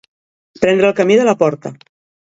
[0.63, 1.77] Prendre el camí de la porta.